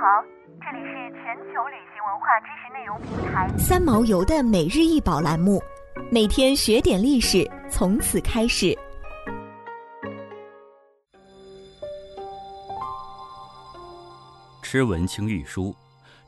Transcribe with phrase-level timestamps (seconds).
[0.00, 0.22] 好，
[0.60, 5.60] 这里是全球旅行文化知识内容平台三毛游的每日一宝栏目，
[6.08, 8.78] 每天学点历史，从此开始。
[14.62, 15.74] 螭纹青玉书，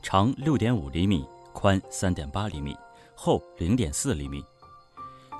[0.01, 2.75] 长六点五厘米，宽三点八厘米，
[3.15, 4.43] 厚零点四厘米。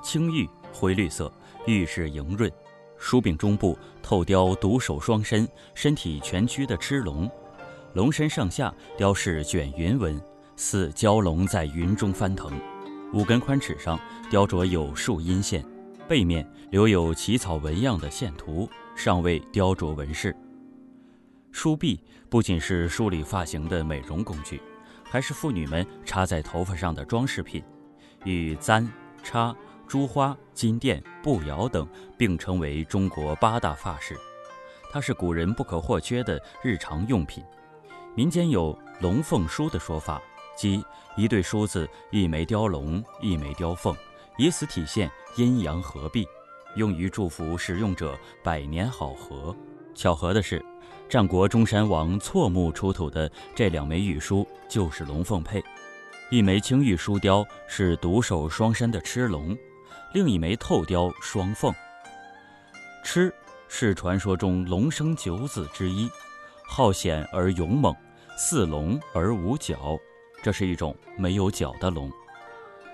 [0.02, 1.30] 青玉灰绿色，
[1.66, 2.50] 玉是莹润。
[2.96, 7.30] 书柄中部透雕独首双身、身体蜷曲的螭龙，
[7.94, 10.18] 龙身上下雕饰卷云纹，
[10.56, 12.52] 似蛟龙在云中翻腾。
[13.12, 14.00] 五根宽齿上
[14.30, 15.62] 雕琢有树阴线，
[16.08, 18.66] 背面留有起草纹样的线图，
[18.96, 20.34] 尚未雕琢纹饰。
[21.50, 22.00] 梳篦
[22.30, 24.58] 不仅是梳理发型的美容工具，
[25.04, 27.62] 还是妇女们插在头发上的装饰品，
[28.24, 28.88] 与簪、
[29.22, 29.54] 插。
[29.88, 31.86] 珠花、金钿、步摇等
[32.16, 34.16] 并称为中国八大发饰，
[34.90, 37.44] 它是古人不可或缺的日常用品。
[38.14, 40.20] 民间有“龙凤梳”的说法，
[40.54, 40.84] 即
[41.16, 43.96] 一对梳子，一枚雕龙，一枚雕凤，
[44.36, 46.26] 以此体现阴阳合璧，
[46.76, 49.56] 用于祝福使用者百年好合。
[49.94, 50.62] 巧合的是，
[51.08, 55.62] 战国中山王错木出土的这两枚玉梳就是龙凤配，
[56.30, 59.56] 一枚青玉梳雕是独首双身的螭龙。
[60.12, 61.74] 另一枚透雕双凤，
[63.02, 63.32] 螭
[63.68, 66.10] 是传说中龙生九子之一，
[66.66, 67.94] 好险而勇猛，
[68.44, 69.96] 似龙而无角，
[70.42, 72.10] 这是一种没有角的龙。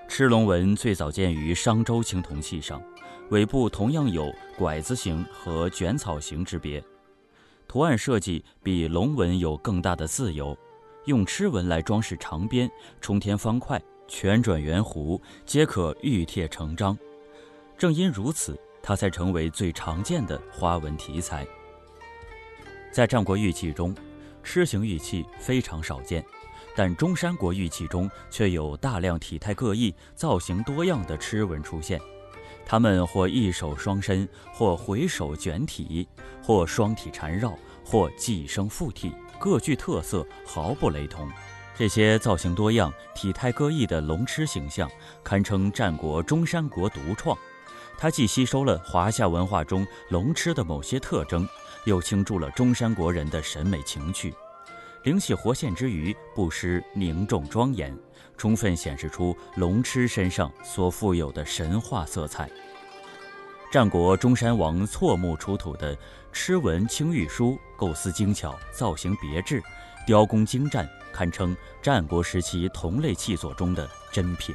[0.06, 2.82] 螭龙纹最早见于商周青铜器上，
[3.30, 6.84] 尾部同样有拐子形和卷草形之别，
[7.66, 10.54] 图案设计比龙纹有更大的自由，
[11.06, 16.96] 用螭纹来装饰长边、冲天方块、旋转圆弧，皆可玉贴成章。
[17.78, 21.46] 正因如此，它才成为最常见的花纹题材。
[22.92, 23.94] 在战国玉器中，
[24.44, 26.24] 螭形玉器非常少见，
[26.74, 32.00] 但中山国玉器中却有大量体态各异、造型多样的螭纹出现。
[32.64, 36.06] 它们或一手双身，或回首卷体，
[36.42, 41.26] 或双体缠绕，或寄生附体，各具特色，毫不雷同。
[41.74, 44.90] 这些造型多样、体态各异的龙螭形象，
[45.22, 47.38] 堪称战国中山国独创。
[47.96, 51.48] 它既吸收了华夏文化中龙螭的某些特征，
[51.84, 54.34] 又倾注了中山国人的审美情趣，
[55.04, 57.96] 灵气活现之余，不失凝重庄严，
[58.36, 62.50] 充分显示出龙螭身上所富有的神话色彩。
[63.70, 65.96] 战国中山王错木出土的
[66.32, 69.62] 螭纹青玉书，构思精巧，造型别致，
[70.06, 74.54] 雕工精湛，堪称战国时期同类器作中的珍品。